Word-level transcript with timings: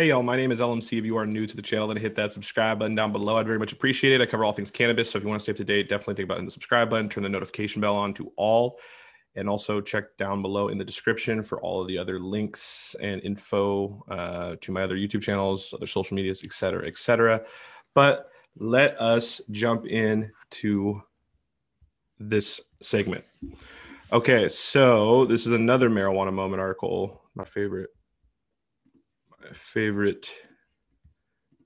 Hey 0.00 0.08
y'all, 0.08 0.22
my 0.22 0.34
name 0.34 0.50
is 0.50 0.60
LMC. 0.60 0.98
If 0.98 1.04
you 1.04 1.18
are 1.18 1.26
new 1.26 1.46
to 1.46 1.54
the 1.54 1.60
channel, 1.60 1.86
then 1.86 1.98
hit 1.98 2.16
that 2.16 2.32
subscribe 2.32 2.78
button 2.78 2.94
down 2.94 3.12
below. 3.12 3.36
I'd 3.36 3.44
very 3.44 3.58
much 3.58 3.74
appreciate 3.74 4.14
it. 4.14 4.22
I 4.22 4.24
cover 4.24 4.46
all 4.46 4.52
things 4.54 4.70
cannabis, 4.70 5.10
so 5.10 5.18
if 5.18 5.24
you 5.24 5.28
want 5.28 5.40
to 5.40 5.42
stay 5.42 5.52
up 5.52 5.58
to 5.58 5.64
date, 5.64 5.90
definitely 5.90 6.14
think 6.14 6.24
about 6.24 6.36
hitting 6.36 6.46
the 6.46 6.52
subscribe 6.52 6.88
button, 6.88 7.10
turn 7.10 7.22
the 7.22 7.28
notification 7.28 7.82
bell 7.82 7.96
on 7.96 8.14
to 8.14 8.32
all, 8.36 8.78
and 9.34 9.46
also 9.46 9.78
check 9.82 10.16
down 10.16 10.40
below 10.40 10.68
in 10.68 10.78
the 10.78 10.84
description 10.86 11.42
for 11.42 11.60
all 11.60 11.82
of 11.82 11.86
the 11.86 11.98
other 11.98 12.18
links 12.18 12.96
and 13.02 13.20
info 13.22 14.02
uh, 14.10 14.56
to 14.62 14.72
my 14.72 14.82
other 14.82 14.96
YouTube 14.96 15.20
channels, 15.20 15.74
other 15.74 15.86
social 15.86 16.14
medias, 16.14 16.44
etc., 16.44 16.86
etc. 16.86 17.42
But 17.94 18.30
let 18.56 18.98
us 18.98 19.42
jump 19.50 19.84
in 19.84 20.30
to 20.52 21.02
this 22.18 22.58
segment. 22.80 23.24
Okay, 24.12 24.48
so 24.48 25.24
this 25.26 25.46
is 25.46 25.52
another 25.52 25.88
marijuana 25.88 26.32
moment 26.32 26.60
article, 26.60 27.22
my 27.36 27.44
favorite 27.44 27.90
my 29.40 29.52
favorite 29.52 30.28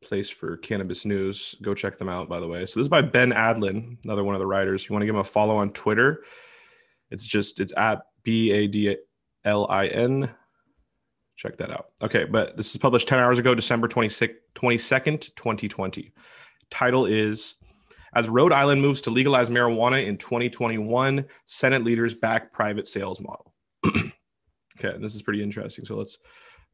place 0.03 0.29
for 0.29 0.59
cannabis 0.59 1.07
news. 1.07 1.55
Go 1.63 1.75
check 1.75 1.99
them 1.99 2.11
out, 2.11 2.29
by 2.29 2.41
the 2.41 2.47
way. 2.47 2.67
So 2.67 2.79
this 2.79 2.85
is 2.85 2.89
by 2.89 3.01
Ben 3.01 3.33
Adlin, 3.33 3.97
another 4.05 4.23
one 4.23 4.35
of 4.35 4.41
the 4.41 4.47
writers. 4.47 4.87
You 4.87 4.93
want 4.93 5.03
to 5.03 5.07
give 5.07 5.15
him 5.15 5.23
a 5.23 5.25
follow 5.25 5.57
on 5.57 5.73
Twitter, 5.73 6.23
it's 7.11 7.25
just 7.25 7.61
it's 7.61 7.73
at 7.77 8.03
B 8.25 8.51
A 8.51 8.67
D 8.67 8.97
L 9.45 9.67
I 9.71 9.87
N. 9.87 10.29
Check 11.37 11.57
that 11.57 11.71
out. 11.71 11.87
Okay, 12.03 12.25
but 12.25 12.57
this 12.59 12.71
is 12.71 12.77
published 12.77 13.09
10 13.09 13.19
hours 13.19 13.39
ago, 13.39 13.55
December 13.55 13.89
26, 13.89 14.35
22nd, 14.55 15.35
2020. 15.35 16.13
Title 16.71 17.07
is 17.07 17.55
As 18.15 18.29
Rhode 18.29 18.53
Island 18.53 18.81
moves 18.81 19.03
to 19.03 19.11
legalize 19.11 19.51
marijuana 19.51 20.07
in 20.07 20.17
2021, 20.17 21.25
Senate 21.47 21.85
leaders 21.85 22.15
back 22.15 22.53
private 22.53 22.87
sales 22.87 23.21
model. 23.21 23.53
okay, 23.87 24.97
this 24.99 25.15
is 25.15 25.23
pretty 25.23 25.43
interesting. 25.43 25.85
So 25.85 25.97
let's 25.97 26.19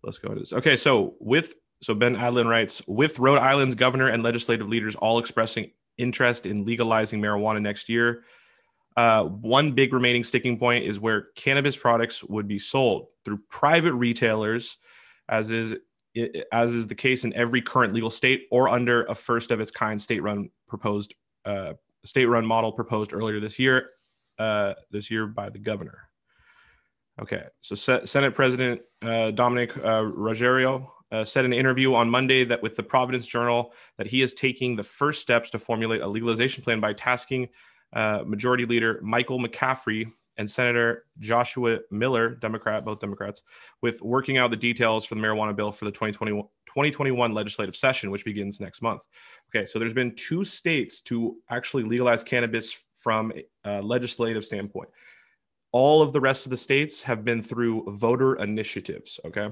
let's 0.03 0.19
go 0.19 0.29
into 0.29 0.41
this. 0.41 0.53
Okay, 0.53 0.77
so 0.77 1.14
with 1.19 1.55
so 1.83 1.95
Ben 1.95 2.14
Adlin 2.14 2.48
writes 2.48 2.83
with 2.87 3.19
Rhode 3.19 3.39
Island's 3.39 3.75
governor 3.75 4.09
and 4.09 4.23
legislative 4.23 4.69
leaders 4.69 4.97
all 4.97 5.19
expressing 5.19 5.70
interest 5.97 6.47
in 6.47 6.64
legalizing 6.64 7.20
marijuana 7.20 7.61
next 7.61 7.89
year. 7.89 8.25
Uh, 8.97 9.25
one 9.25 9.73
big 9.73 9.95
remaining 9.95 10.25
sticking 10.25 10.59
point 10.59 10.84
is 10.84 11.01
where 11.01 11.29
cannabis 11.36 11.77
products 11.77 12.23
would 12.25 12.48
be 12.48 12.59
sold 12.59 13.07
through 13.25 13.39
private 13.48 13.95
retailers, 13.95 14.77
as 15.29 15.51
is 15.51 15.75
as 16.51 16.75
is 16.75 16.89
the 16.89 16.95
case 16.95 17.25
in 17.25 17.33
every 17.34 17.62
current 17.62 17.95
legal 17.95 18.11
state, 18.11 18.47
or 18.51 18.69
under 18.69 19.05
a 19.05 19.14
first 19.14 19.51
of 19.51 19.61
its 19.61 19.70
kind 19.70 20.03
state-run 20.03 20.51
proposed 20.69 21.14
uh, 21.44 21.74
state-run 22.05 22.46
model 22.46 22.72
proposed 22.72 23.12
earlier 23.12 23.41
this 23.41 23.58
year. 23.58 23.91
Uh, 24.41 24.72
this 24.91 25.10
year 25.10 25.27
by 25.27 25.50
the 25.50 25.58
governor. 25.58 26.08
Okay, 27.20 27.42
so 27.60 27.74
Senate 28.06 28.34
President 28.34 28.80
uh, 29.02 29.30
Dominic 29.33 29.77
uh, 29.77 30.00
Ruggerio 30.00 30.86
uh, 31.12 31.27
said 31.27 31.44
in 31.44 31.52
an 31.52 31.58
interview 31.58 31.92
on 31.94 32.08
Monday 32.08 32.44
that 32.44 32.62
with 32.62 32.74
the 32.74 32.83
Providence 32.83 33.27
Journal 33.27 33.74
that 33.98 34.06
he 34.06 34.22
is 34.22 34.33
taking 34.33 34.77
the 34.77 34.83
first 34.83 35.20
steps 35.20 35.50
to 35.50 35.58
formulate 35.58 36.00
a 36.00 36.08
legalization 36.08 36.64
plan 36.64 36.80
by 36.80 36.94
tasking 36.94 37.50
uh, 37.92 38.22
Majority 38.24 38.64
Leader 38.64 38.98
Michael 39.02 39.38
McCaffrey 39.38 40.11
and 40.41 40.50
Senator 40.50 41.05
Joshua 41.19 41.80
Miller, 41.91 42.30
Democrat, 42.30 42.83
both 42.83 42.98
Democrats, 42.98 43.42
with 43.83 44.00
working 44.00 44.38
out 44.38 44.50
the 44.50 44.56
details 44.56 45.05
for 45.05 45.14
the 45.14 45.20
marijuana 45.20 45.55
bill 45.55 45.70
for 45.70 45.84
the 45.84 45.91
2020, 45.91 46.33
2021 46.64 47.34
legislative 47.34 47.77
session, 47.77 48.10
which 48.10 48.24
begins 48.24 48.58
next 48.58 48.80
month. 48.80 49.02
Okay, 49.55 49.66
so 49.66 49.78
there's 49.78 49.92
been 49.92 50.14
two 50.16 50.42
states 50.42 51.02
to 51.02 51.36
actually 51.50 51.83
legalize 51.83 52.24
cannabis 52.24 52.84
from 52.94 53.34
a 53.66 53.83
legislative 53.83 54.42
standpoint. 54.42 54.88
All 55.72 56.00
of 56.00 56.14
the 56.14 56.20
rest 56.20 56.46
of 56.46 56.50
the 56.50 56.56
states 56.56 57.02
have 57.02 57.22
been 57.22 57.42
through 57.42 57.94
voter 57.98 58.36
initiatives 58.36 59.20
okay? 59.27 59.50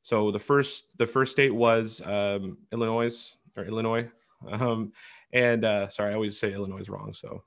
So 0.00 0.30
the 0.30 0.38
first 0.38 0.88
the 0.96 1.06
first 1.06 1.32
state 1.32 1.54
was 1.54 2.00
um, 2.02 2.56
illinois 2.72 3.34
or 3.58 3.64
illinois 3.64 4.08
um, 4.50 4.92
and 5.34 5.64
uh, 5.66 5.88
sorry 5.88 6.12
i 6.12 6.14
always 6.14 6.38
say 6.38 6.52
illinois 6.52 6.88
wrong 6.88 7.12
so 7.12 7.42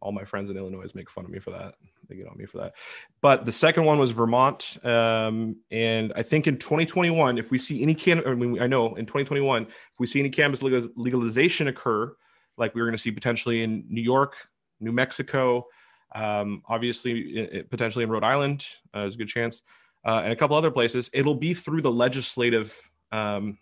all 0.00 0.12
my 0.12 0.24
friends 0.24 0.48
in 0.48 0.56
illinois 0.56 0.90
make 0.94 1.10
fun 1.10 1.24
of 1.24 1.30
me 1.30 1.38
for 1.38 1.50
that 1.50 1.74
they 2.10 2.16
get 2.16 2.26
on 2.26 2.36
me 2.36 2.44
for 2.44 2.58
that 2.58 2.74
but 3.20 3.44
the 3.44 3.52
second 3.52 3.84
one 3.84 3.98
was 3.98 4.10
vermont 4.10 4.76
um, 4.84 5.56
and 5.70 6.12
i 6.16 6.22
think 6.22 6.46
in 6.46 6.56
2021 6.58 7.38
if 7.38 7.50
we 7.50 7.58
see 7.58 7.82
any 7.82 7.94
can 7.94 8.26
i 8.26 8.34
mean 8.34 8.60
i 8.60 8.66
know 8.66 8.94
in 8.96 9.06
2021 9.06 9.62
if 9.62 9.70
we 9.98 10.06
see 10.06 10.20
any 10.20 10.30
cannabis 10.30 10.62
legalization 10.62 11.68
occur 11.68 12.14
like 12.58 12.74
we 12.74 12.80
are 12.80 12.84
going 12.84 12.96
to 12.96 13.02
see 13.02 13.10
potentially 13.10 13.62
in 13.62 13.84
new 13.88 14.02
york 14.02 14.34
new 14.80 14.92
mexico 14.92 15.64
um, 16.14 16.62
obviously, 16.66 17.20
it, 17.20 17.70
potentially 17.70 18.04
in 18.04 18.10
Rhode 18.10 18.24
Island, 18.24 18.66
uh, 18.92 19.02
there's 19.02 19.14
a 19.14 19.18
good 19.18 19.28
chance, 19.28 19.62
uh, 20.04 20.22
and 20.24 20.32
a 20.32 20.36
couple 20.36 20.56
other 20.56 20.70
places. 20.70 21.10
It'll 21.12 21.34
be 21.34 21.54
through 21.54 21.82
the 21.82 21.90
legislative, 21.90 22.76
um, 23.12 23.58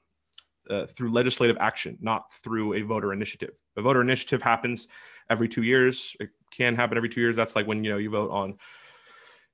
uh, 0.71 0.87
through 0.87 1.13
legislative 1.13 1.57
action, 1.61 1.99
not 2.01 2.33
through 2.33 2.75
a 2.75 2.83
voter 2.83 3.13
initiative. 3.13 3.51
A 3.77 3.83
voter 3.83 4.01
initiative 4.01 4.43
happens 4.43 4.89
every 5.31 5.49
two 5.49 5.63
years. 5.63 6.17
It 6.21 6.31
can 6.51 6.75
happen 6.75 6.97
every 6.97 7.09
two 7.09 7.21
years. 7.21 7.37
That's 7.37 7.57
like 7.57 7.67
when 7.67 7.85
you 7.85 7.91
know 7.91 7.99
you 7.99 8.11
vote 8.11 8.31
on, 8.31 8.59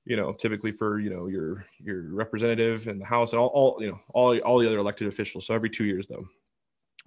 you 0.05 0.15
know, 0.15 0.33
typically 0.33 0.71
for 0.71 0.99
you 0.99 1.09
know 1.09 1.27
your 1.27 1.65
your 1.79 2.13
representative 2.13 2.87
in 2.87 2.99
the 2.99 3.05
House 3.05 3.31
and 3.31 3.39
all, 3.39 3.47
all 3.47 3.77
you 3.79 3.89
know 3.89 3.99
all 4.13 4.37
all 4.39 4.59
the 4.59 4.67
other 4.67 4.79
elected 4.79 5.07
officials. 5.07 5.45
So 5.45 5.53
every 5.53 5.69
two 5.69 5.85
years 5.85 6.07
though. 6.07 6.25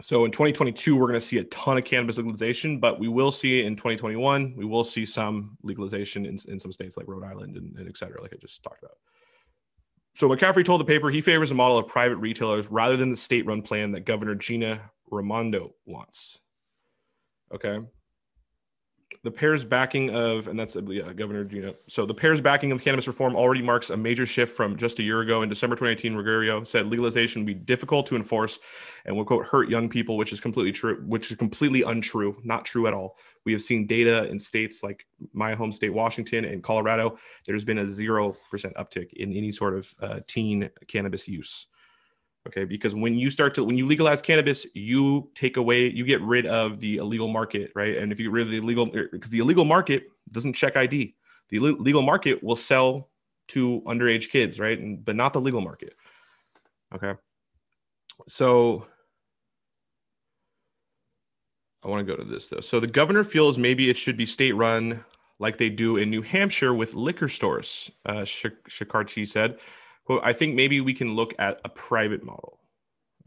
So 0.00 0.24
in 0.24 0.30
2022, 0.30 0.94
we're 0.94 1.08
going 1.08 1.14
to 1.14 1.20
see 1.20 1.38
a 1.38 1.44
ton 1.44 1.76
of 1.76 1.84
cannabis 1.84 2.18
legalization, 2.18 2.78
but 2.78 3.00
we 3.00 3.08
will 3.08 3.32
see 3.32 3.64
in 3.64 3.74
2021, 3.74 4.54
we 4.56 4.64
will 4.64 4.84
see 4.84 5.04
some 5.04 5.58
legalization 5.64 6.24
in, 6.24 6.38
in 6.46 6.60
some 6.60 6.70
states 6.70 6.96
like 6.96 7.08
Rhode 7.08 7.24
Island 7.24 7.56
and, 7.56 7.76
and 7.76 7.88
et 7.88 7.96
cetera, 7.96 8.22
like 8.22 8.32
I 8.32 8.36
just 8.36 8.62
talked 8.62 8.80
about. 8.80 8.96
So 10.14 10.28
McCaffrey 10.28 10.64
told 10.64 10.80
the 10.80 10.84
paper 10.84 11.10
he 11.10 11.20
favors 11.20 11.50
a 11.50 11.54
model 11.54 11.78
of 11.78 11.88
private 11.88 12.18
retailers 12.18 12.70
rather 12.70 12.96
than 12.96 13.10
the 13.10 13.16
state 13.16 13.44
run 13.44 13.60
plan 13.60 13.90
that 13.92 14.04
Governor 14.04 14.36
Gina 14.36 14.88
Raimondo 15.10 15.74
wants. 15.84 16.38
Okay 17.52 17.80
the 19.24 19.30
pair's 19.30 19.64
backing 19.64 20.10
of, 20.10 20.46
and 20.46 20.58
that's 20.58 20.76
yeah, 20.86 21.12
Governor 21.12 21.44
Gina. 21.44 21.74
So 21.88 22.06
the 22.06 22.14
pair's 22.14 22.40
backing 22.40 22.72
of 22.72 22.82
cannabis 22.82 23.06
reform 23.06 23.36
already 23.36 23.62
marks 23.62 23.90
a 23.90 23.96
major 23.96 24.26
shift 24.26 24.56
from 24.56 24.76
just 24.76 24.98
a 24.98 25.02
year 25.02 25.20
ago. 25.20 25.42
In 25.42 25.48
December 25.48 25.76
2018, 25.76 26.14
Ruggerio 26.14 26.66
said 26.66 26.86
legalization 26.86 27.42
would 27.42 27.46
be 27.46 27.54
difficult 27.54 28.06
to 28.06 28.16
enforce 28.16 28.58
and 29.04 29.16
will 29.16 29.24
quote 29.24 29.46
hurt 29.46 29.68
young 29.68 29.88
people, 29.88 30.16
which 30.16 30.32
is 30.32 30.40
completely 30.40 30.72
true, 30.72 31.02
which 31.06 31.30
is 31.30 31.36
completely 31.36 31.82
untrue, 31.82 32.36
not 32.44 32.64
true 32.64 32.86
at 32.86 32.94
all. 32.94 33.16
We 33.44 33.52
have 33.52 33.62
seen 33.62 33.86
data 33.86 34.24
in 34.24 34.38
states 34.38 34.82
like 34.82 35.06
my 35.32 35.54
home 35.54 35.72
state, 35.72 35.90
Washington 35.90 36.44
and 36.44 36.62
Colorado. 36.62 37.18
There's 37.46 37.64
been 37.64 37.78
a 37.78 37.86
zero 37.86 38.36
percent 38.50 38.74
uptick 38.74 39.12
in 39.14 39.32
any 39.32 39.52
sort 39.52 39.74
of 39.74 39.94
uh, 40.00 40.20
teen 40.26 40.70
cannabis 40.86 41.26
use 41.26 41.66
okay? 42.48 42.64
Because 42.64 42.94
when 42.94 43.14
you 43.14 43.30
start 43.30 43.54
to 43.54 43.64
when 43.64 43.76
you 43.76 43.86
legalize 43.86 44.22
cannabis 44.22 44.66
you 44.74 45.30
take 45.34 45.56
away 45.56 45.90
you 45.90 46.04
get 46.04 46.20
rid 46.22 46.46
of 46.46 46.80
the 46.80 46.96
illegal 46.96 47.28
market 47.28 47.70
right? 47.74 47.96
And 47.96 48.10
if 48.10 48.18
you 48.18 48.26
get 48.26 48.32
rid 48.32 48.42
of 48.42 48.50
the 48.50 48.58
illegal 48.58 48.86
because 48.86 49.30
er, 49.30 49.32
the 49.32 49.38
illegal 49.40 49.64
market 49.64 50.04
doesn't 50.30 50.54
check 50.54 50.76
id 50.76 51.14
the 51.50 51.58
legal 51.58 52.02
market 52.02 52.42
will 52.42 52.56
sell 52.56 53.08
to 53.48 53.82
underage 53.86 54.30
kids 54.30 54.58
right? 54.58 54.78
And, 54.78 55.04
but 55.04 55.16
not 55.16 55.32
the 55.32 55.40
legal 55.40 55.60
market 55.60 55.94
okay? 56.94 57.14
So 58.26 58.86
i 61.84 61.88
want 61.88 62.04
to 62.04 62.16
go 62.16 62.20
to 62.20 62.28
this 62.28 62.48
though. 62.48 62.60
So 62.60 62.80
the 62.80 62.86
governor 62.86 63.24
feels 63.24 63.58
maybe 63.58 63.88
it 63.88 63.96
should 63.96 64.16
be 64.16 64.26
state 64.26 64.52
run 64.52 65.04
like 65.38 65.58
they 65.58 65.70
do 65.70 65.96
in 65.96 66.10
new 66.10 66.22
hampshire 66.22 66.74
with 66.74 66.94
liquor 66.94 67.28
stores 67.28 67.90
uh, 68.06 68.22
Shekarchi 68.22 69.26
said 69.26 69.58
well, 70.08 70.20
I 70.22 70.32
think 70.32 70.54
maybe 70.54 70.80
we 70.80 70.94
can 70.94 71.14
look 71.14 71.34
at 71.38 71.60
a 71.64 71.68
private 71.68 72.24
model. 72.24 72.60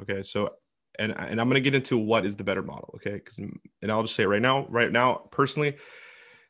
Okay, 0.02 0.24
so 0.24 0.50
and 0.98 1.14
and 1.18 1.40
I'm 1.40 1.50
to 1.50 1.62
get 1.62 1.76
into 1.76 1.98
what 1.98 2.26
is 2.26 2.36
the 2.36 2.44
better 2.44 2.64
model. 2.64 2.94
Okay, 2.96 3.14
because 3.14 3.38
and 3.38 3.92
I'll 3.92 4.04
just 4.04 4.16
say 4.16 4.26
right 4.26 4.42
now. 4.42 4.66
Right 4.68 4.92
now, 4.92 5.28
personally, 5.32 5.78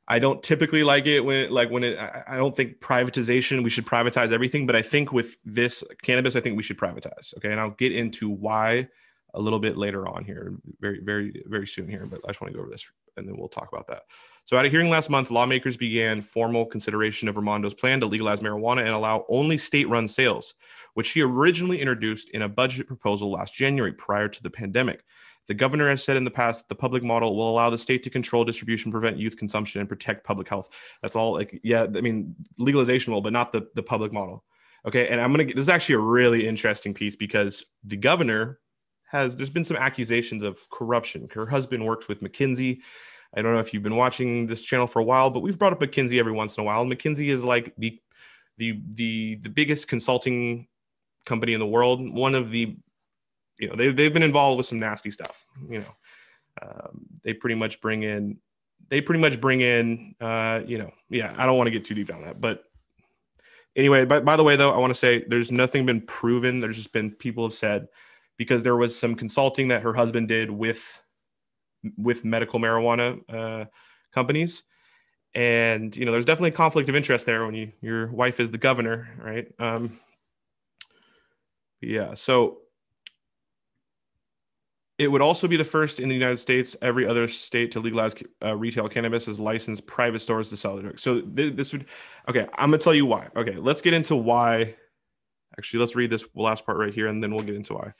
I 0.07 0.19
don't 0.19 0.41
typically 0.41 0.83
like 0.83 1.05
it 1.05 1.21
when 1.21 1.51
like 1.51 1.69
when 1.69 1.83
it. 1.83 1.97
I 1.99 2.37
don't 2.37 2.55
think 2.55 2.79
privatization. 2.79 3.63
We 3.63 3.69
should 3.69 3.85
privatize 3.85 4.31
everything, 4.31 4.65
but 4.65 4.75
I 4.75 4.81
think 4.81 5.11
with 5.11 5.37
this 5.43 5.83
cannabis, 6.01 6.35
I 6.35 6.41
think 6.41 6.57
we 6.57 6.63
should 6.63 6.77
privatize. 6.77 7.35
Okay, 7.37 7.51
and 7.51 7.59
I'll 7.59 7.71
get 7.71 7.91
into 7.91 8.29
why 8.29 8.87
a 9.33 9.39
little 9.41 9.59
bit 9.59 9.77
later 9.77 10.07
on 10.07 10.23
here, 10.23 10.53
very 10.79 10.99
very 10.99 11.43
very 11.47 11.67
soon 11.67 11.87
here. 11.87 12.05
But 12.05 12.21
I 12.25 12.29
just 12.29 12.41
want 12.41 12.51
to 12.53 12.57
go 12.57 12.61
over 12.61 12.71
this, 12.71 12.85
and 13.17 13.27
then 13.27 13.37
we'll 13.37 13.49
talk 13.49 13.69
about 13.71 13.87
that. 13.87 14.03
So, 14.45 14.57
at 14.57 14.65
a 14.65 14.69
hearing 14.69 14.89
last 14.89 15.09
month, 15.09 15.31
lawmakers 15.31 15.77
began 15.77 16.21
formal 16.21 16.65
consideration 16.65 17.27
of 17.27 17.35
Raimondo's 17.35 17.73
plan 17.73 17.99
to 18.01 18.05
legalize 18.05 18.39
marijuana 18.39 18.79
and 18.79 18.89
allow 18.89 19.25
only 19.29 19.57
state 19.57 19.87
run 19.87 20.07
sales, 20.07 20.55
which 20.93 21.07
she 21.07 21.21
originally 21.21 21.79
introduced 21.79 22.29
in 22.29 22.41
a 22.41 22.49
budget 22.49 22.87
proposal 22.87 23.31
last 23.31 23.53
January 23.53 23.93
prior 23.93 24.27
to 24.27 24.43
the 24.43 24.49
pandemic. 24.49 25.03
The 25.47 25.53
governor 25.53 25.89
has 25.89 26.03
said 26.03 26.17
in 26.17 26.23
the 26.23 26.31
past 26.31 26.61
that 26.61 26.69
the 26.69 26.79
public 26.79 27.03
model 27.03 27.35
will 27.35 27.49
allow 27.49 27.69
the 27.69 27.77
state 27.77 28.03
to 28.03 28.09
control 28.09 28.45
distribution, 28.45 28.91
prevent 28.91 29.17
youth 29.17 29.37
consumption, 29.37 29.81
and 29.81 29.89
protect 29.89 30.23
public 30.23 30.47
health. 30.47 30.69
That's 31.01 31.15
all. 31.15 31.33
Like, 31.33 31.59
yeah, 31.63 31.83
I 31.83 32.01
mean, 32.01 32.35
legalization 32.57 33.11
will, 33.11 33.21
but 33.21 33.33
not 33.33 33.51
the, 33.51 33.67
the 33.75 33.83
public 33.83 34.13
model. 34.13 34.43
Okay. 34.85 35.07
And 35.07 35.19
I'm 35.19 35.33
going 35.33 35.47
to 35.47 35.53
this 35.53 35.63
is 35.63 35.69
actually 35.69 35.95
a 35.95 35.99
really 35.99 36.47
interesting 36.47 36.93
piece 36.93 37.15
because 37.15 37.65
the 37.83 37.97
governor 37.97 38.59
has, 39.11 39.35
there's 39.35 39.49
been 39.49 39.63
some 39.63 39.77
accusations 39.77 40.43
of 40.43 40.69
corruption. 40.69 41.29
Her 41.33 41.45
husband 41.45 41.85
works 41.85 42.07
with 42.07 42.21
McKinsey 42.21 42.81
I 43.33 43.41
don't 43.41 43.53
know 43.53 43.59
if 43.59 43.73
you've 43.73 43.83
been 43.83 43.95
watching 43.95 44.45
this 44.47 44.61
channel 44.61 44.87
for 44.87 44.99
a 44.99 45.03
while, 45.03 45.29
but 45.29 45.39
we've 45.39 45.57
brought 45.57 45.73
up 45.73 45.79
McKinsey 45.79 46.19
every 46.19 46.33
once 46.33 46.57
in 46.57 46.61
a 46.61 46.65
while. 46.65 46.85
McKinsey 46.85 47.27
is 47.31 47.43
like 47.43 47.73
the 47.77 47.99
the 48.57 48.81
the 48.93 49.35
the 49.35 49.49
biggest 49.49 49.87
consulting 49.87 50.67
company 51.25 51.53
in 51.53 51.59
the 51.59 51.67
world. 51.67 52.07
One 52.13 52.35
of 52.35 52.51
the, 52.51 52.75
you 53.57 53.69
know, 53.69 53.75
they've 53.75 53.95
they've 53.95 54.13
been 54.13 54.23
involved 54.23 54.57
with 54.57 54.67
some 54.67 54.79
nasty 54.79 55.11
stuff. 55.11 55.45
You 55.69 55.79
know, 55.79 55.95
um, 56.61 57.05
they 57.23 57.33
pretty 57.33 57.55
much 57.55 57.79
bring 57.79 58.03
in, 58.03 58.37
they 58.89 58.99
pretty 58.99 59.21
much 59.21 59.39
bring 59.39 59.61
in, 59.61 60.13
uh, 60.19 60.61
you 60.65 60.77
know, 60.77 60.91
yeah. 61.09 61.33
I 61.37 61.45
don't 61.45 61.57
want 61.57 61.67
to 61.67 61.71
get 61.71 61.85
too 61.85 61.95
deep 61.95 62.13
on 62.13 62.23
that, 62.23 62.41
but 62.41 62.65
anyway. 63.77 64.03
By 64.03 64.19
by 64.19 64.35
the 64.35 64.43
way, 64.43 64.57
though, 64.57 64.73
I 64.73 64.77
want 64.77 64.91
to 64.91 64.99
say 64.99 65.23
there's 65.25 65.53
nothing 65.53 65.85
been 65.85 66.01
proven. 66.01 66.59
There's 66.59 66.75
just 66.75 66.91
been 66.91 67.11
people 67.11 67.45
have 67.45 67.53
said 67.53 67.87
because 68.41 68.63
there 68.63 68.75
was 68.75 68.97
some 68.97 69.13
consulting 69.13 69.67
that 69.67 69.83
her 69.83 69.93
husband 69.93 70.27
did 70.27 70.49
with 70.49 70.99
with 71.95 72.25
medical 72.25 72.59
marijuana 72.59 73.21
uh, 73.29 73.65
companies. 74.11 74.63
And 75.35 75.95
you 75.95 76.05
know 76.05 76.11
there's 76.11 76.25
definitely 76.25 76.49
a 76.49 76.53
conflict 76.53 76.89
of 76.89 76.95
interest 76.95 77.27
there 77.27 77.45
when 77.45 77.53
you 77.53 77.71
your 77.81 78.07
wife 78.07 78.39
is 78.39 78.49
the 78.49 78.57
governor 78.57 79.09
right? 79.23 79.47
Um 79.59 79.99
yeah 81.81 82.15
so 82.15 82.61
it 84.97 85.07
would 85.07 85.21
also 85.21 85.47
be 85.47 85.57
the 85.57 85.63
first 85.63 85.99
in 85.99 86.09
the 86.09 86.13
united 86.13 86.37
states 86.37 86.75
every 86.83 87.07
other 87.07 87.27
state 87.27 87.71
to 87.71 87.79
legalize 87.79 88.13
uh, 88.45 88.55
retail 88.55 88.87
cannabis 88.87 89.27
as 89.27 89.39
licensed 89.39 89.87
private 89.87 90.21
stores 90.21 90.47
to 90.49 90.55
sell 90.55 90.75
the 90.75 90.83
drug 90.83 90.99
so 90.99 91.21
th- 91.21 91.55
this 91.55 91.71
would 91.73 91.85
okay 92.29 92.45
i'm 92.55 92.69
gonna 92.69 92.77
tell 92.77 92.93
you 92.93 93.07
why. 93.07 93.29
Okay 93.35 93.55
let's 93.55 93.81
get 93.81 93.95
into 93.95 94.15
why. 94.15 94.75
Actually 95.57 95.79
let's 95.79 95.95
read 95.95 96.11
this 96.11 96.25
last 96.35 96.65
part 96.65 96.77
right 96.77 96.93
here 96.93 97.07
and 97.07 97.23
then 97.23 97.33
we'll 97.33 97.43
get 97.43 97.55
into 97.55 97.73
why 97.73 97.93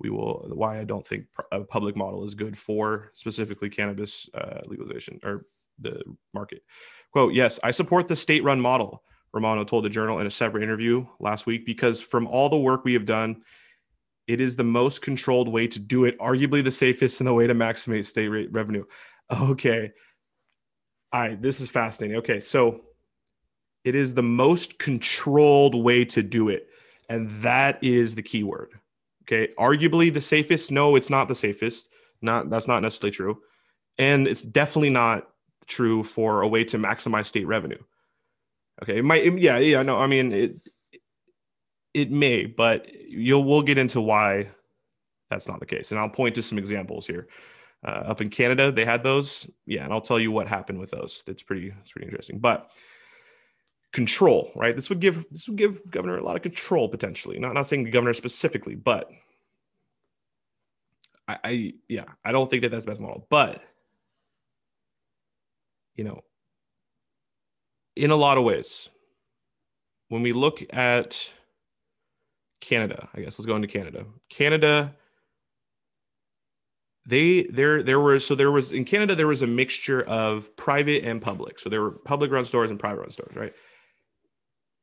we 0.00 0.10
will 0.10 0.50
why 0.54 0.80
i 0.80 0.84
don't 0.84 1.06
think 1.06 1.26
a 1.52 1.60
public 1.60 1.96
model 1.96 2.24
is 2.24 2.34
good 2.34 2.56
for 2.56 3.10
specifically 3.14 3.68
cannabis 3.68 4.28
uh, 4.34 4.60
legalization 4.66 5.20
or 5.22 5.44
the 5.82 6.02
market. 6.34 6.62
Quote, 7.12 7.34
yes, 7.34 7.58
I 7.62 7.70
support 7.70 8.08
the 8.08 8.16
state 8.16 8.44
run 8.44 8.60
model, 8.60 9.02
Romano 9.32 9.64
told 9.64 9.84
the 9.84 9.90
Journal 9.90 10.20
in 10.20 10.26
a 10.26 10.30
separate 10.30 10.62
interview 10.62 11.06
last 11.18 11.46
week, 11.46 11.66
because 11.66 12.00
from 12.00 12.26
all 12.26 12.48
the 12.48 12.58
work 12.58 12.84
we 12.84 12.94
have 12.94 13.04
done, 13.04 13.42
it 14.26 14.40
is 14.40 14.56
the 14.56 14.64
most 14.64 15.02
controlled 15.02 15.48
way 15.48 15.66
to 15.66 15.78
do 15.78 16.04
it, 16.04 16.18
arguably 16.18 16.62
the 16.62 16.70
safest 16.70 17.20
and 17.20 17.26
the 17.26 17.34
way 17.34 17.46
to 17.46 17.54
maximize 17.54 18.06
state 18.06 18.28
rate 18.28 18.52
revenue. 18.52 18.84
Okay. 19.32 19.92
All 21.12 21.20
right, 21.20 21.40
this 21.40 21.60
is 21.60 21.70
fascinating. 21.70 22.16
Okay, 22.16 22.40
so 22.40 22.80
it 23.84 23.94
is 23.94 24.12
the 24.12 24.24
most 24.24 24.76
controlled 24.80 25.76
way 25.76 26.04
to 26.06 26.20
do 26.20 26.48
it. 26.48 26.66
And 27.08 27.30
that 27.42 27.78
is 27.80 28.16
the 28.16 28.22
key 28.22 28.42
word. 28.42 28.79
Okay, 29.30 29.52
arguably 29.58 30.12
the 30.12 30.20
safest. 30.20 30.72
No, 30.72 30.96
it's 30.96 31.10
not 31.10 31.28
the 31.28 31.34
safest. 31.34 31.88
Not 32.20 32.50
that's 32.50 32.66
not 32.66 32.82
necessarily 32.82 33.12
true. 33.12 33.40
And 33.96 34.26
it's 34.26 34.42
definitely 34.42 34.90
not 34.90 35.28
true 35.66 36.02
for 36.02 36.42
a 36.42 36.48
way 36.48 36.64
to 36.64 36.78
maximize 36.78 37.26
state 37.26 37.46
revenue. 37.46 37.78
Okay, 38.82 38.98
it 38.98 39.04
might, 39.04 39.24
yeah, 39.38 39.58
yeah, 39.58 39.82
no, 39.82 39.98
I 39.98 40.06
mean 40.06 40.32
it, 40.32 40.56
it 41.94 42.10
may, 42.10 42.46
but 42.46 42.86
you'll 42.92 43.44
we'll 43.44 43.62
get 43.62 43.78
into 43.78 44.00
why 44.00 44.48
that's 45.28 45.46
not 45.46 45.60
the 45.60 45.66
case, 45.66 45.92
and 45.92 46.00
I'll 46.00 46.08
point 46.08 46.34
to 46.34 46.42
some 46.42 46.58
examples 46.58 47.06
here. 47.06 47.28
Uh, 47.86 48.02
up 48.08 48.20
in 48.20 48.28
Canada, 48.30 48.72
they 48.72 48.84
had 48.84 49.02
those, 49.02 49.48
yeah, 49.64 49.84
and 49.84 49.92
I'll 49.92 50.00
tell 50.00 50.18
you 50.18 50.32
what 50.32 50.48
happened 50.48 50.80
with 50.80 50.90
those. 50.90 51.22
That's 51.26 51.42
pretty, 51.42 51.72
it's 51.80 51.92
pretty 51.92 52.06
interesting. 52.06 52.38
But 52.38 52.70
control, 53.92 54.52
right? 54.54 54.74
This 54.74 54.88
would 54.88 55.00
give 55.00 55.26
this 55.30 55.48
would 55.48 55.58
give 55.58 55.90
governor 55.90 56.18
a 56.18 56.24
lot 56.24 56.36
of 56.36 56.42
control 56.42 56.88
potentially. 56.88 57.38
Not 57.38 57.54
not 57.54 57.66
saying 57.66 57.84
the 57.84 57.90
governor 57.90 58.14
specifically, 58.14 58.74
but 58.74 59.10
I, 61.26 61.38
I 61.44 61.72
yeah, 61.88 62.04
I 62.24 62.32
don't 62.32 62.48
think 62.48 62.62
that 62.62 62.70
that's 62.70 62.84
the 62.84 62.92
best 62.92 63.00
model, 63.00 63.26
but 63.30 63.62
you 65.94 66.04
know, 66.04 66.22
in 67.96 68.10
a 68.10 68.16
lot 68.16 68.38
of 68.38 68.44
ways, 68.44 68.88
when 70.08 70.22
we 70.22 70.32
look 70.32 70.62
at 70.70 71.32
Canada, 72.60 73.08
I 73.14 73.20
guess 73.20 73.38
let's 73.38 73.46
go 73.46 73.56
into 73.56 73.68
Canada. 73.68 74.06
Canada, 74.28 74.94
they 77.06 77.42
there 77.44 77.82
there 77.82 78.00
was 78.00 78.26
so 78.26 78.34
there 78.34 78.50
was 78.50 78.72
in 78.72 78.84
Canada 78.84 79.14
there 79.14 79.26
was 79.26 79.42
a 79.42 79.46
mixture 79.46 80.02
of 80.02 80.54
private 80.56 81.04
and 81.04 81.20
public. 81.20 81.58
So 81.58 81.68
there 81.68 81.82
were 81.82 81.90
public 81.90 82.30
run 82.30 82.44
stores 82.44 82.70
and 82.70 82.78
private 82.78 83.00
run 83.00 83.10
stores, 83.10 83.34
right? 83.34 83.52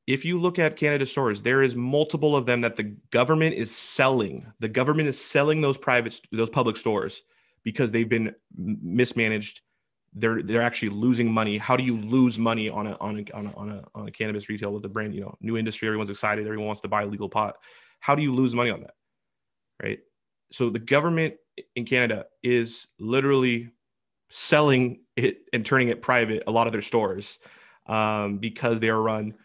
If 0.07 0.23
you 0.23 0.39
look 0.39 0.57
at 0.57 0.77
Canada 0.77 1.05
stores, 1.05 1.41
there 1.41 1.61
is 1.61 1.75
multiple 1.75 2.35
of 2.35 2.45
them 2.45 2.61
that 2.61 2.77
the 2.77 2.95
government 3.11 3.55
is 3.55 3.75
selling. 3.75 4.51
The 4.59 4.69
government 4.69 5.09
is 5.09 5.19
selling 5.19 5.61
those 5.61 5.77
private 5.77 6.19
those 6.31 6.49
public 6.49 6.77
stores 6.77 7.23
because 7.63 7.91
they've 7.91 8.07
been 8.07 8.33
mismanaged 8.55 9.61
they're 10.13 10.41
they're 10.41 10.61
actually 10.61 10.89
losing 10.89 11.31
money. 11.31 11.57
How 11.57 11.77
do 11.77 11.83
you 11.83 11.97
lose 11.97 12.39
money 12.39 12.69
on 12.69 12.87
a 12.87 12.97
on 12.99 13.19
a 13.19 13.35
on 13.35 13.47
a 13.47 13.55
on 13.55 13.69
a, 13.69 13.83
on 13.93 14.07
a 14.07 14.11
cannabis 14.11 14.49
retail 14.49 14.73
with 14.73 14.83
the 14.83 14.89
brand? 14.89 15.13
You 15.13 15.21
know, 15.21 15.35
new 15.41 15.57
industry. 15.57 15.87
Everyone's 15.87 16.09
excited. 16.09 16.45
Everyone 16.45 16.65
wants 16.65 16.81
to 16.81 16.87
buy 16.87 17.03
a 17.03 17.05
legal 17.05 17.29
pot. 17.29 17.55
How 17.99 18.15
do 18.15 18.21
you 18.21 18.33
lose 18.33 18.55
money 18.55 18.69
on 18.69 18.81
that? 18.81 18.93
Right. 19.81 19.99
So 20.51 20.69
the 20.69 20.79
government 20.79 21.35
in 21.75 21.85
Canada 21.85 22.25
is 22.41 22.87
literally 22.99 23.69
selling 24.29 25.01
it 25.15 25.39
and 25.53 25.65
turning 25.65 25.89
it 25.89 26.01
private. 26.01 26.43
A 26.47 26.51
lot 26.51 26.67
of 26.67 26.73
their 26.73 26.81
stores 26.81 27.37
um, 27.85 28.37
because 28.39 28.79
they 28.79 28.89
are 28.89 29.01
run 29.01 29.35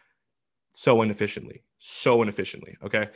so 0.72 1.02
inefficiently, 1.02 1.62
so 1.78 2.22
inefficiently. 2.22 2.76
Okay. 2.82 3.08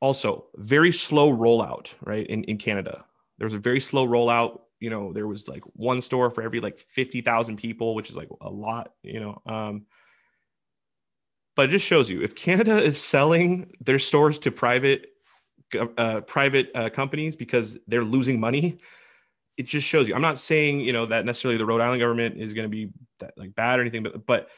Also, 0.00 0.46
very 0.56 0.92
slow 0.92 1.34
rollout. 1.34 1.88
Right 2.00 2.26
in 2.26 2.44
in 2.44 2.58
Canada, 2.58 3.04
there 3.38 3.46
was 3.46 3.54
a 3.54 3.58
very 3.58 3.80
slow 3.80 4.06
rollout 4.06 4.60
you 4.80 4.90
know 4.90 5.12
there 5.12 5.26
was 5.26 5.48
like 5.48 5.62
one 5.74 6.02
store 6.02 6.30
for 6.30 6.42
every 6.42 6.60
like 6.60 6.78
50,000 6.78 7.56
people 7.56 7.94
which 7.94 8.10
is 8.10 8.16
like 8.16 8.28
a 8.40 8.50
lot 8.50 8.92
you 9.02 9.20
know 9.20 9.42
um 9.46 9.86
but 11.56 11.68
it 11.68 11.72
just 11.72 11.84
shows 11.84 12.08
you 12.08 12.22
if 12.22 12.36
Canada 12.36 12.80
is 12.82 13.02
selling 13.02 13.72
their 13.80 13.98
stores 13.98 14.38
to 14.40 14.50
private 14.52 15.06
uh, 15.98 16.22
private 16.22 16.70
uh, 16.74 16.88
companies 16.88 17.36
because 17.36 17.76
they're 17.86 18.04
losing 18.04 18.40
money 18.40 18.78
it 19.58 19.66
just 19.66 19.86
shows 19.86 20.08
you 20.08 20.14
i'm 20.14 20.22
not 20.22 20.40
saying 20.40 20.80
you 20.80 20.94
know 20.94 21.04
that 21.04 21.26
necessarily 21.26 21.58
the 21.58 21.66
rhode 21.66 21.82
island 21.82 22.00
government 22.00 22.40
is 22.40 22.54
going 22.54 22.64
to 22.64 22.70
be 22.70 22.90
that, 23.18 23.34
like 23.36 23.54
bad 23.54 23.78
or 23.78 23.82
anything 23.82 24.02
but 24.02 24.24
but 24.24 24.48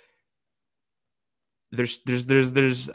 there's 1.73 1.99
there's 2.05 2.27
there's 2.27 2.53
there's 2.53 2.91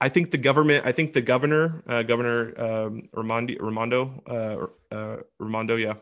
I 0.00 0.08
think 0.08 0.30
the 0.30 0.38
government, 0.38 0.84
I 0.84 0.92
think 0.92 1.14
the 1.14 1.22
governor, 1.22 1.82
uh, 1.86 2.02
Governor 2.02 2.60
um, 2.60 3.08
Raimondo, 3.14 3.54
Raimondo, 3.58 4.22
uh, 4.28 4.94
uh, 4.94 5.16
Raimondo, 5.38 5.76
yeah, 5.76 5.94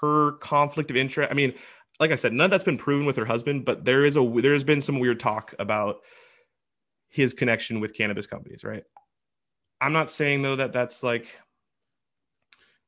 her 0.00 0.32
conflict 0.32 0.90
of 0.90 0.96
interest. 0.96 1.30
I 1.30 1.34
mean, 1.34 1.54
like 1.98 2.12
I 2.12 2.16
said, 2.16 2.32
none 2.32 2.46
of 2.46 2.50
that's 2.52 2.64
been 2.64 2.78
proven 2.78 3.06
with 3.06 3.16
her 3.16 3.24
husband, 3.24 3.64
but 3.64 3.84
there 3.84 4.04
is 4.04 4.16
a 4.16 4.40
there 4.40 4.52
has 4.52 4.64
been 4.64 4.80
some 4.80 5.00
weird 5.00 5.18
talk 5.18 5.54
about 5.58 5.96
his 7.08 7.32
connection 7.32 7.80
with 7.80 7.94
cannabis 7.94 8.26
companies, 8.26 8.62
right? 8.62 8.84
I'm 9.80 9.92
not 9.92 10.10
saying 10.10 10.42
though 10.42 10.56
that 10.56 10.72
that's 10.72 11.02
like, 11.02 11.26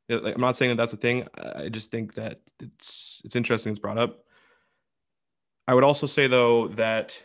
like 0.08 0.34
I'm 0.34 0.40
not 0.40 0.56
saying 0.56 0.70
that 0.70 0.76
that's 0.76 0.92
a 0.92 0.96
thing. 0.96 1.26
I 1.36 1.68
just 1.70 1.90
think 1.90 2.14
that 2.14 2.40
it's 2.60 3.20
it's 3.24 3.36
interesting. 3.36 3.70
It's 3.70 3.80
brought 3.80 3.98
up. 3.98 4.24
I 5.66 5.74
would 5.74 5.84
also 5.84 6.06
say 6.06 6.28
though 6.28 6.68
that 6.68 7.20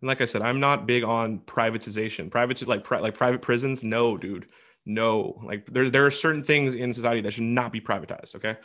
and 0.00 0.08
like 0.08 0.20
I 0.20 0.26
said, 0.26 0.42
I'm 0.42 0.60
not 0.60 0.86
big 0.86 1.04
on 1.04 1.40
privatization. 1.40 2.30
Private 2.30 2.66
like 2.66 2.84
pri- 2.84 3.00
like 3.00 3.14
private 3.14 3.42
prisons, 3.42 3.82
no, 3.82 4.16
dude, 4.16 4.46
no. 4.84 5.40
Like 5.42 5.66
there 5.66 5.90
there 5.90 6.06
are 6.06 6.10
certain 6.10 6.44
things 6.44 6.74
in 6.74 6.92
society 6.92 7.22
that 7.22 7.32
should 7.32 7.44
not 7.44 7.72
be 7.72 7.80
privatized. 7.80 8.34
Okay, 8.36 8.56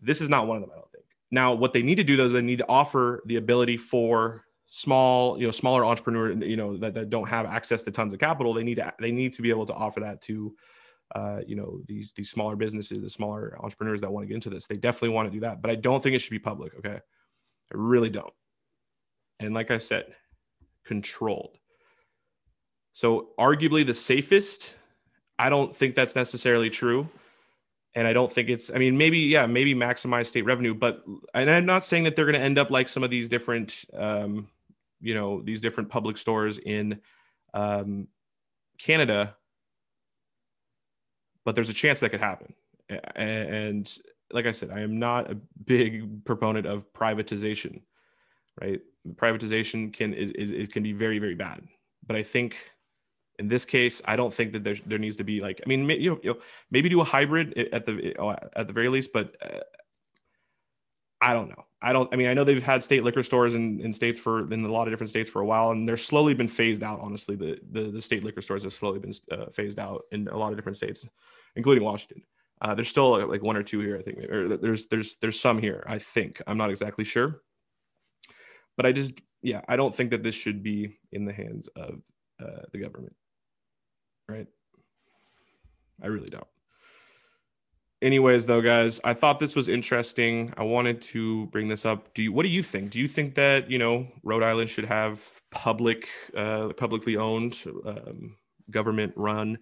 this 0.00 0.20
is 0.20 0.28
not 0.28 0.46
one 0.46 0.56
of 0.56 0.62
them. 0.62 0.70
I 0.72 0.76
don't 0.76 0.90
think. 0.92 1.04
Now, 1.30 1.54
what 1.54 1.72
they 1.72 1.82
need 1.82 1.96
to 1.96 2.04
do 2.04 2.16
though 2.16 2.26
is 2.26 2.32
they 2.32 2.42
need 2.42 2.58
to 2.58 2.68
offer 2.68 3.22
the 3.26 3.36
ability 3.36 3.76
for 3.76 4.44
small, 4.68 5.38
you 5.38 5.46
know, 5.46 5.50
smaller 5.50 5.84
entrepreneurs, 5.84 6.36
you 6.42 6.56
know, 6.56 6.76
that, 6.76 6.94
that 6.94 7.10
don't 7.10 7.28
have 7.28 7.46
access 7.46 7.82
to 7.84 7.90
tons 7.90 8.12
of 8.12 8.20
capital. 8.20 8.52
They 8.52 8.64
need 8.64 8.76
to 8.76 8.92
they 9.00 9.12
need 9.12 9.32
to 9.34 9.42
be 9.42 9.50
able 9.50 9.66
to 9.66 9.74
offer 9.74 10.00
that 10.00 10.22
to 10.22 10.54
uh, 11.14 11.40
you 11.46 11.56
know 11.56 11.80
these 11.86 12.12
these 12.12 12.30
smaller 12.30 12.56
businesses, 12.56 13.02
the 13.02 13.10
smaller 13.10 13.58
entrepreneurs 13.62 14.00
that 14.00 14.12
want 14.12 14.24
to 14.24 14.28
get 14.28 14.34
into 14.34 14.50
this. 14.50 14.66
They 14.66 14.76
definitely 14.76 15.10
want 15.10 15.28
to 15.28 15.32
do 15.32 15.40
that, 15.40 15.62
but 15.62 15.70
I 15.70 15.74
don't 15.74 16.02
think 16.02 16.14
it 16.14 16.20
should 16.20 16.30
be 16.30 16.38
public. 16.38 16.74
Okay, 16.78 16.96
I 16.96 17.72
really 17.72 18.10
don't. 18.10 18.32
And 19.40 19.54
like 19.54 19.70
I 19.70 19.78
said, 19.78 20.14
controlled. 20.84 21.58
So, 22.92 23.30
arguably 23.38 23.84
the 23.86 23.94
safest, 23.94 24.74
I 25.38 25.48
don't 25.48 25.74
think 25.74 25.94
that's 25.94 26.14
necessarily 26.14 26.70
true. 26.70 27.08
And 27.96 28.08
I 28.08 28.12
don't 28.12 28.30
think 28.30 28.48
it's, 28.48 28.72
I 28.74 28.78
mean, 28.78 28.98
maybe, 28.98 29.18
yeah, 29.18 29.46
maybe 29.46 29.72
maximize 29.74 30.26
state 30.26 30.44
revenue, 30.44 30.74
but, 30.74 31.04
and 31.32 31.48
I'm 31.48 31.64
not 31.64 31.84
saying 31.84 32.04
that 32.04 32.16
they're 32.16 32.24
going 32.24 32.34
to 32.34 32.40
end 32.40 32.58
up 32.58 32.70
like 32.70 32.88
some 32.88 33.04
of 33.04 33.10
these 33.10 33.28
different, 33.28 33.84
um, 33.96 34.48
you 35.00 35.14
know, 35.14 35.42
these 35.42 35.60
different 35.60 35.90
public 35.90 36.18
stores 36.18 36.58
in 36.58 37.00
um, 37.52 38.08
Canada, 38.78 39.36
but 41.44 41.54
there's 41.54 41.68
a 41.68 41.74
chance 41.74 42.00
that 42.00 42.10
could 42.10 42.20
happen. 42.20 42.54
And 43.14 43.92
like 44.32 44.46
I 44.46 44.52
said, 44.52 44.70
I 44.70 44.80
am 44.80 44.98
not 44.98 45.30
a 45.30 45.38
big 45.64 46.24
proponent 46.24 46.66
of 46.66 46.92
privatization, 46.92 47.82
right? 48.60 48.80
privatization 49.16 49.92
can 49.92 50.14
is, 50.14 50.30
is, 50.30 50.50
is, 50.50 50.68
can 50.68 50.82
be 50.82 50.92
very 50.92 51.18
very 51.18 51.34
bad 51.34 51.60
but 52.06 52.16
i 52.16 52.22
think 52.22 52.56
in 53.38 53.48
this 53.48 53.64
case 53.64 54.00
i 54.06 54.16
don't 54.16 54.32
think 54.32 54.52
that 54.52 54.64
there, 54.64 54.76
there 54.86 54.98
needs 54.98 55.16
to 55.16 55.24
be 55.24 55.40
like 55.40 55.60
i 55.64 55.68
mean 55.68 55.88
you 55.90 56.10
know, 56.10 56.18
you 56.22 56.30
know 56.30 56.38
maybe 56.70 56.88
do 56.88 57.00
a 57.02 57.04
hybrid 57.04 57.56
at 57.72 57.84
the 57.84 58.14
at 58.56 58.66
the 58.66 58.72
very 58.72 58.88
least 58.88 59.10
but 59.12 59.34
uh, 59.42 59.60
I 61.24 61.32
don't 61.32 61.48
know. 61.48 61.64
I 61.80 61.94
don't. 61.94 62.12
I 62.12 62.16
mean, 62.16 62.26
I 62.26 62.34
know 62.34 62.44
they've 62.44 62.62
had 62.62 62.84
state 62.84 63.02
liquor 63.02 63.22
stores 63.22 63.54
in, 63.54 63.80
in 63.80 63.94
states 63.94 64.18
for 64.18 64.52
in 64.52 64.62
a 64.62 64.70
lot 64.70 64.86
of 64.86 64.92
different 64.92 65.08
states 65.08 65.30
for 65.30 65.40
a 65.40 65.46
while, 65.46 65.70
and 65.70 65.88
they're 65.88 65.96
slowly 65.96 66.34
been 66.34 66.48
phased 66.48 66.82
out. 66.82 67.00
Honestly, 67.00 67.34
the 67.34 67.58
the, 67.72 67.90
the 67.90 68.02
state 68.02 68.22
liquor 68.24 68.42
stores 68.42 68.62
have 68.62 68.74
slowly 68.74 68.98
been 68.98 69.14
uh, 69.32 69.46
phased 69.46 69.78
out 69.78 70.02
in 70.12 70.28
a 70.28 70.36
lot 70.36 70.50
of 70.50 70.56
different 70.56 70.76
states, 70.76 71.06
including 71.56 71.82
Washington. 71.82 72.22
Uh, 72.60 72.74
there's 72.74 72.90
still 72.90 73.26
like 73.26 73.42
one 73.42 73.56
or 73.56 73.62
two 73.62 73.80
here, 73.80 73.96
I 73.96 74.02
think. 74.02 74.18
Or 74.18 74.58
there's 74.58 74.86
there's 74.88 75.16
there's 75.16 75.40
some 75.40 75.58
here, 75.58 75.82
I 75.86 75.98
think. 75.98 76.42
I'm 76.46 76.58
not 76.58 76.68
exactly 76.68 77.04
sure, 77.04 77.40
but 78.76 78.86
I 78.86 78.92
just 78.92 79.12
yeah, 79.42 79.60
I 79.68 79.76
don't 79.76 79.94
think 79.94 80.10
that 80.10 80.22
this 80.22 80.34
should 80.34 80.62
be 80.62 80.96
in 81.12 81.26
the 81.26 81.32
hands 81.32 81.68
of 81.76 82.00
uh, 82.42 82.62
the 82.72 82.78
government, 82.78 83.14
right? 84.28 84.46
I 86.02 86.06
really 86.06 86.30
don't. 86.30 86.46
Anyways 88.02 88.44
though 88.44 88.60
guys 88.60 89.00
i 89.04 89.14
thought 89.14 89.38
this 89.38 89.54
was 89.54 89.68
interesting. 89.68 90.52
I 90.58 90.64
wanted 90.64 91.00
to 91.02 91.46
bring 91.46 91.68
this 91.68 91.86
up. 91.86 92.12
Do 92.12 92.22
you 92.22 92.32
what 92.32 92.42
do 92.42 92.50
you 92.50 92.62
think? 92.62 92.90
Do 92.90 93.00
you 93.00 93.08
think 93.08 93.34
that 93.36 93.70
you 93.70 93.78
know 93.78 94.08
rhode 94.22 94.42
island 94.42 94.68
should 94.68 94.84
have 94.84 95.22
public 95.50 96.08
uh, 96.36 96.74
publicly 96.74 97.16
owned 97.16 97.56
um, 97.86 98.36
government 98.70 99.14
run 99.16 99.58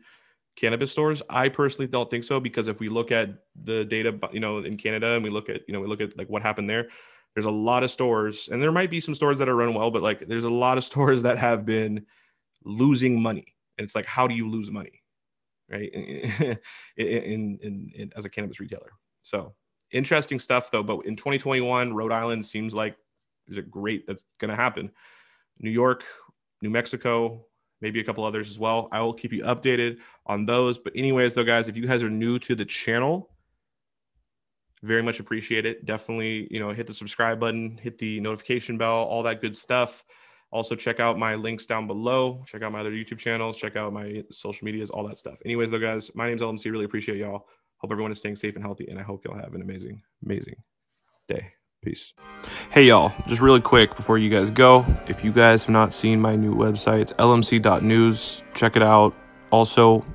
cannabis 0.56 0.90
stores? 0.90 1.22
I 1.30 1.50
personally 1.50 1.86
don't 1.86 2.10
think 2.10 2.24
so 2.24 2.40
because 2.40 2.66
if 2.66 2.80
we 2.80 2.88
look 2.88 3.12
at 3.12 3.28
the 3.62 3.84
data 3.84 4.18
you 4.32 4.40
know 4.40 4.58
in 4.58 4.76
canada 4.76 5.12
and 5.14 5.22
we 5.22 5.30
look 5.30 5.48
at 5.48 5.60
you 5.68 5.74
know 5.74 5.80
we 5.80 5.86
look 5.86 6.00
at 6.00 6.16
like 6.18 6.28
what 6.28 6.42
happened 6.42 6.68
there 6.68 6.88
there's 7.34 7.46
a 7.46 7.50
lot 7.50 7.82
of 7.82 7.90
stores 7.90 8.48
and 8.50 8.62
there 8.62 8.72
might 8.72 8.90
be 8.90 9.00
some 9.00 9.14
stores 9.14 9.38
that 9.38 9.48
are 9.48 9.56
run 9.56 9.74
well 9.74 9.90
but 9.90 10.02
like 10.02 10.26
there's 10.28 10.44
a 10.44 10.50
lot 10.50 10.78
of 10.78 10.84
stores 10.90 11.22
that 11.22 11.38
have 11.38 11.64
been 11.64 12.04
losing 12.64 13.20
money 13.20 13.54
and 13.78 13.84
it's 13.84 13.94
like 13.94 14.06
how 14.06 14.26
do 14.26 14.34
you 14.34 14.48
lose 14.48 14.70
money 14.70 15.02
right? 15.72 15.90
in, 15.92 16.58
in, 16.96 17.58
in, 17.62 17.92
in, 17.94 18.12
as 18.16 18.24
a 18.24 18.28
cannabis 18.28 18.60
retailer. 18.60 18.92
So 19.22 19.54
interesting 19.90 20.38
stuff 20.38 20.70
though. 20.70 20.82
But 20.82 21.06
in 21.06 21.16
2021, 21.16 21.92
Rhode 21.92 22.12
Island 22.12 22.44
seems 22.44 22.74
like 22.74 22.96
there's 23.46 23.58
a 23.58 23.62
great 23.62 24.06
that's 24.06 24.24
going 24.38 24.50
to 24.50 24.56
happen. 24.56 24.90
New 25.58 25.70
York, 25.70 26.04
New 26.60 26.70
Mexico, 26.70 27.46
maybe 27.80 28.00
a 28.00 28.04
couple 28.04 28.24
others 28.24 28.50
as 28.50 28.58
well. 28.58 28.88
I 28.92 29.00
will 29.00 29.14
keep 29.14 29.32
you 29.32 29.42
updated 29.42 29.98
on 30.26 30.46
those. 30.46 30.78
But 30.78 30.92
anyways, 30.94 31.34
though, 31.34 31.44
guys, 31.44 31.68
if 31.68 31.76
you 31.76 31.86
guys 31.86 32.02
are 32.02 32.10
new 32.10 32.38
to 32.40 32.54
the 32.54 32.64
channel, 32.64 33.30
very 34.82 35.02
much 35.02 35.20
appreciate 35.20 35.64
it. 35.66 35.86
Definitely, 35.86 36.48
you 36.50 36.60
know, 36.60 36.70
hit 36.72 36.86
the 36.86 36.94
subscribe 36.94 37.38
button, 37.38 37.78
hit 37.80 37.98
the 37.98 38.20
notification 38.20 38.78
bell, 38.78 39.04
all 39.04 39.22
that 39.22 39.40
good 39.40 39.54
stuff. 39.54 40.04
Also, 40.50 40.74
check 40.74 41.00
out 41.00 41.18
my 41.18 41.34
links 41.34 41.64
down 41.64 41.86
below. 41.86 42.44
Check 42.46 42.62
out 42.62 42.72
my 42.72 42.80
other 42.80 42.90
YouTube 42.90 43.18
channels. 43.18 43.56
Check 43.56 43.74
out 43.76 43.92
my 43.92 44.22
social 44.30 44.64
medias, 44.64 44.90
all 44.90 45.06
that 45.08 45.16
stuff. 45.16 45.38
Anyways, 45.46 45.70
though, 45.70 45.78
guys, 45.78 46.10
my 46.14 46.28
name's 46.28 46.42
LMC. 46.42 46.70
Really 46.70 46.84
appreciate 46.84 47.16
y'all. 47.16 47.46
Hope 47.78 47.90
everyone 47.90 48.12
is 48.12 48.18
staying 48.18 48.36
safe 48.36 48.54
and 48.54 48.62
healthy, 48.62 48.86
and 48.88 48.98
I 48.98 49.02
hope 49.02 49.24
y'all 49.24 49.36
have 49.36 49.54
an 49.54 49.62
amazing, 49.62 50.02
amazing 50.24 50.56
day. 51.26 51.52
Peace. 51.82 52.12
Hey, 52.70 52.84
y'all, 52.84 53.12
just 53.26 53.40
really 53.40 53.60
quick 53.60 53.96
before 53.96 54.16
you 54.16 54.30
guys 54.30 54.52
go, 54.52 54.86
if 55.08 55.24
you 55.24 55.32
guys 55.32 55.64
have 55.64 55.72
not 55.72 55.92
seen 55.92 56.20
my 56.20 56.36
new 56.36 56.54
website, 56.54 57.00
it's 57.00 57.12
lmc.news. 57.14 58.44
Check 58.54 58.76
it 58.76 58.84
out. 58.84 59.16
Also, 59.50 60.06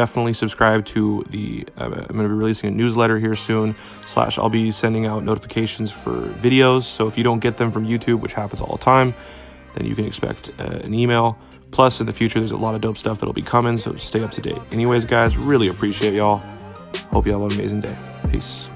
definitely 0.00 0.34
subscribe 0.34 0.84
to 0.84 1.24
the 1.30 1.66
uh, 1.78 1.84
i'm 1.84 1.90
going 1.90 2.28
to 2.28 2.28
be 2.28 2.40
releasing 2.44 2.68
a 2.68 2.72
newsletter 2.72 3.18
here 3.18 3.34
soon 3.34 3.74
slash 4.06 4.36
i'll 4.38 4.50
be 4.50 4.70
sending 4.70 5.06
out 5.06 5.24
notifications 5.24 5.90
for 5.90 6.16
videos 6.44 6.82
so 6.82 7.08
if 7.08 7.16
you 7.16 7.24
don't 7.24 7.40
get 7.40 7.56
them 7.56 7.70
from 7.70 7.86
youtube 7.86 8.20
which 8.20 8.34
happens 8.34 8.60
all 8.60 8.76
the 8.76 8.84
time 8.84 9.14
then 9.76 9.86
you 9.86 9.94
can 9.94 10.04
expect 10.04 10.50
uh, 10.58 10.80
an 10.82 10.94
email. 10.94 11.38
Plus, 11.70 12.00
in 12.00 12.06
the 12.06 12.12
future, 12.12 12.38
there's 12.38 12.52
a 12.52 12.56
lot 12.56 12.74
of 12.74 12.80
dope 12.80 12.98
stuff 12.98 13.18
that'll 13.18 13.32
be 13.32 13.42
coming, 13.42 13.76
so 13.76 13.94
stay 13.96 14.22
up 14.22 14.30
to 14.32 14.40
date. 14.40 14.60
Anyways, 14.72 15.04
guys, 15.04 15.36
really 15.36 15.68
appreciate 15.68 16.14
y'all. 16.14 16.38
Hope 17.12 17.26
you 17.26 17.34
all 17.34 17.42
have 17.42 17.52
an 17.52 17.58
amazing 17.58 17.82
day. 17.82 17.96
Peace. 18.30 18.68